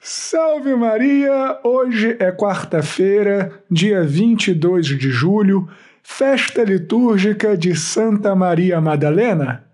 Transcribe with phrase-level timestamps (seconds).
[0.00, 1.58] Salve Maria!
[1.64, 5.68] Hoje é quarta-feira, dia 22 de julho,
[6.04, 9.64] festa litúrgica de Santa Maria Madalena.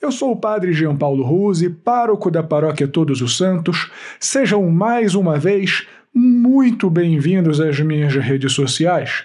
[0.00, 3.90] Eu sou o Padre Jean Paulo Ruse, pároco da Paróquia Todos os Santos.
[4.18, 9.24] Sejam mais uma vez muito bem-vindos às minhas redes sociais.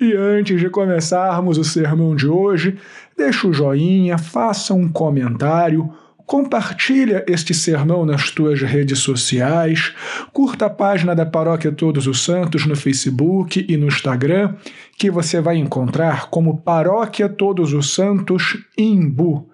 [0.00, 2.78] E antes de começarmos o sermão de hoje,
[3.16, 5.92] deixa o joinha, faça um comentário
[6.28, 9.94] Compartilha este sermão nas tuas redes sociais,
[10.30, 14.54] curta a página da Paróquia Todos os Santos no Facebook e no Instagram,
[14.98, 19.48] que você vai encontrar como Paróquia Todos os Santos Imbu.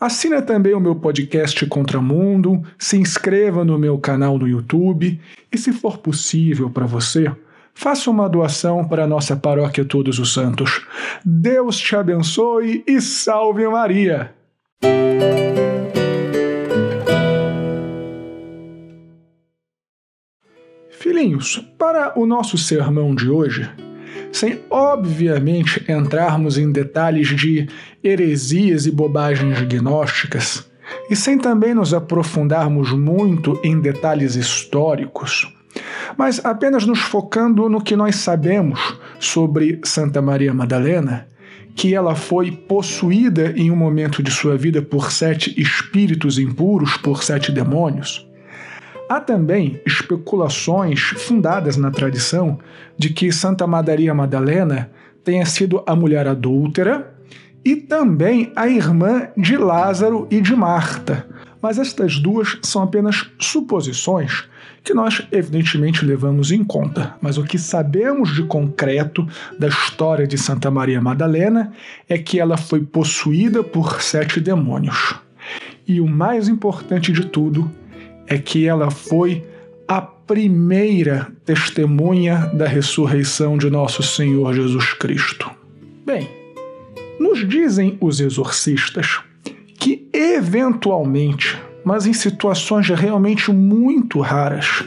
[0.00, 5.20] Assina também o meu podcast Contramundo, se inscreva no meu canal no YouTube
[5.52, 7.30] e, se for possível para você,
[7.74, 10.86] faça uma doação para a nossa Paróquia Todos os Santos.
[11.22, 14.32] Deus te abençoe e salve Maria!
[21.18, 23.68] Filhinhos, para o nosso sermão de hoje,
[24.30, 27.68] sem obviamente entrarmos em detalhes de
[28.04, 30.70] heresias e bobagens gnósticas,
[31.10, 35.52] e sem também nos aprofundarmos muito em detalhes históricos,
[36.16, 38.78] mas apenas nos focando no que nós sabemos
[39.18, 41.26] sobre Santa Maria Madalena,
[41.74, 47.24] que ela foi possuída em um momento de sua vida por sete espíritos impuros, por
[47.24, 48.27] sete demônios
[49.08, 52.58] Há também especulações fundadas na tradição
[52.96, 54.90] de que Santa Maria Madalena
[55.24, 57.14] tenha sido a mulher adúltera
[57.64, 61.26] e também a irmã de Lázaro e de Marta.
[61.60, 64.44] Mas estas duas são apenas suposições
[64.84, 67.14] que nós, evidentemente, levamos em conta.
[67.20, 69.26] Mas o que sabemos de concreto
[69.58, 71.72] da história de Santa Maria Madalena
[72.08, 75.14] é que ela foi possuída por sete demônios.
[75.86, 77.70] E o mais importante de tudo
[78.28, 79.44] é que ela foi
[79.86, 85.50] a primeira testemunha da ressurreição de nosso Senhor Jesus Cristo.
[86.04, 86.28] Bem,
[87.18, 89.20] nos dizem os exorcistas
[89.78, 94.84] que, eventualmente, mas em situações realmente muito raras,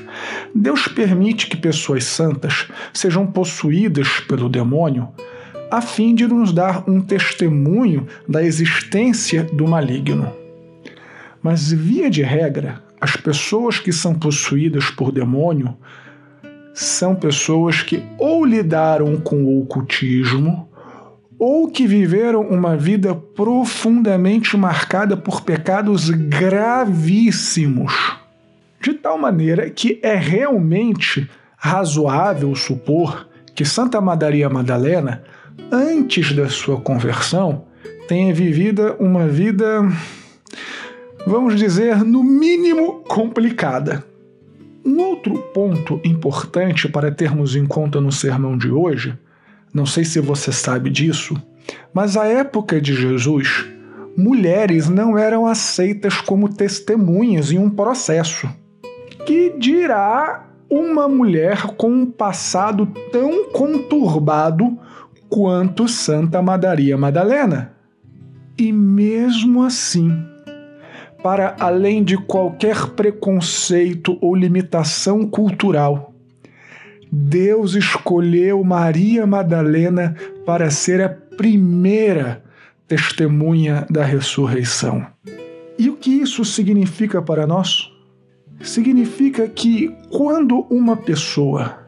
[0.54, 5.08] Deus permite que pessoas santas sejam possuídas pelo demônio
[5.72, 10.32] a fim de nos dar um testemunho da existência do maligno.
[11.42, 15.76] Mas, via de regra, as pessoas que são possuídas por demônio
[16.72, 20.70] são pessoas que ou lidaram com o ocultismo
[21.40, 27.92] ou que viveram uma vida profundamente marcada por pecados gravíssimos,
[28.80, 35.24] de tal maneira que é realmente razoável supor que Santa Maria Madalena,
[35.72, 37.66] antes da sua conversão,
[38.08, 39.82] tenha vivido uma vida
[41.26, 44.06] vamos dizer, no mínimo complicada.
[44.84, 49.18] Um outro ponto importante para termos em conta no sermão de hoje,
[49.74, 51.36] não sei se você sabe disso,
[51.94, 53.68] mas à época de Jesus,
[54.18, 58.50] mulheres não eram aceitas como testemunhas em um processo.
[59.26, 64.80] Que dirá uma mulher com um passado tão conturbado
[65.30, 67.74] quanto Santa Maria Madalena?
[68.58, 70.12] E mesmo assim,
[71.24, 76.14] para além de qualquer preconceito ou limitação cultural.
[77.12, 80.16] Deus escolheu Maria Madalena
[80.46, 82.44] para ser a primeira
[82.88, 85.06] testemunha da ressurreição.
[85.78, 87.92] E o que isso significa para nós?
[88.62, 91.80] Significa que quando uma pessoa,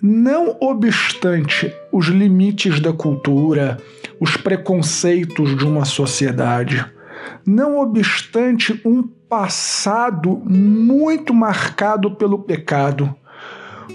[0.00, 3.78] não obstante os limites da cultura,
[4.20, 6.86] os preconceitos de uma sociedade,
[7.46, 13.14] não obstante um passado muito marcado pelo pecado,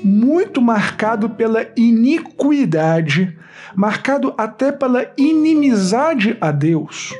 [0.03, 3.37] muito marcado pela iniquidade,
[3.75, 7.13] marcado até pela inimizade a Deus.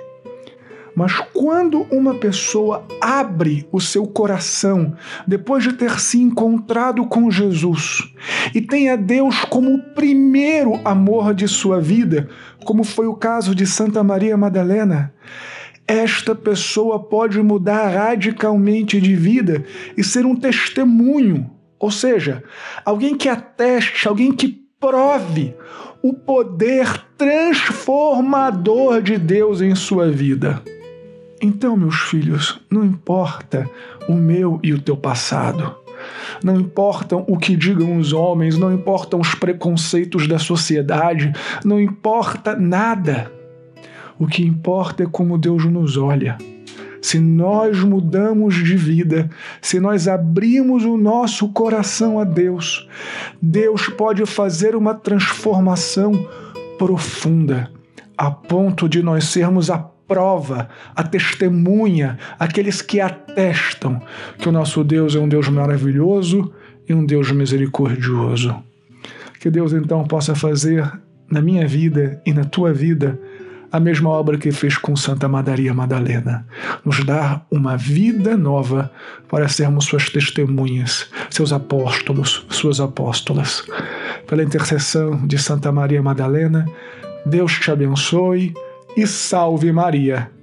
[0.95, 4.95] Mas quando uma pessoa abre o seu coração
[5.27, 8.13] depois de ter se encontrado com Jesus
[8.53, 12.29] e tem a Deus como o primeiro amor de sua vida,
[12.63, 15.13] como foi o caso de Santa Maria Madalena,
[15.87, 19.63] esta pessoa pode mudar radicalmente de vida
[19.95, 21.49] e ser um testemunho,
[21.79, 22.43] ou seja,
[22.83, 25.55] alguém que ateste, alguém que prove
[26.01, 30.61] o poder transformador de Deus em sua vida.
[31.41, 33.69] Então, meus filhos, não importa
[34.07, 35.75] o meu e o teu passado.
[36.43, 41.33] Não importam o que digam os homens, não importam os preconceitos da sociedade,
[41.63, 43.31] não importa nada.
[44.17, 46.37] O que importa é como Deus nos olha.
[47.01, 49.29] se nós mudamos de vida,
[49.61, 52.89] se nós abrimos o nosso coração a Deus,
[53.39, 56.27] Deus pode fazer uma transformação
[56.79, 57.69] profunda,
[58.17, 64.01] a ponto de nós sermos a prova, a testemunha, aqueles que atestam
[64.39, 66.51] que o nosso Deus é um Deus maravilhoso
[66.89, 68.55] e um Deus misericordioso.
[69.39, 70.91] Que Deus então possa fazer
[71.29, 73.19] na minha vida e na tua vida
[73.71, 76.45] a mesma obra que fez com Santa Maria Madalena,
[76.83, 78.91] nos dar uma vida nova
[79.29, 83.63] para sermos suas testemunhas, seus apóstolos, suas apóstolas.
[84.27, 86.65] Pela intercessão de Santa Maria Madalena,
[87.25, 88.53] Deus te abençoe
[88.95, 90.34] e salve Maria.